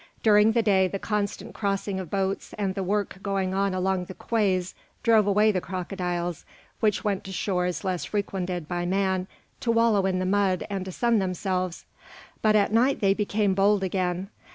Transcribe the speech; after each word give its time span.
During 0.23 0.53
the 0.53 0.63
day 0.63 0.87
the 0.87 0.97
constant 0.97 1.53
crossing 1.53 1.99
of 1.99 2.09
boats 2.09 2.53
and 2.57 2.73
the 2.73 2.81
work 2.81 3.19
going 3.21 3.53
on 3.53 3.75
along 3.75 4.05
the 4.05 4.15
quays 4.15 4.73
drove 5.03 5.27
away 5.27 5.51
the 5.51 5.61
crocodiles, 5.61 6.43
which 6.79 7.03
went 7.03 7.23
to 7.25 7.31
shores 7.31 7.83
less 7.83 8.05
frequented 8.05 8.67
by 8.67 8.83
man 8.87 9.27
to 9.59 9.69
wallow 9.71 10.07
in 10.07 10.17
the 10.17 10.25
mud 10.25 10.65
and 10.71 10.85
to 10.85 10.91
sun 10.91 11.19
themselves; 11.19 11.85
but 12.41 12.55
at 12.55 12.73
night 12.73 12.99
they 12.99 13.13
became 13.13 13.53
bold 13.53 13.83
again. 13.83 14.29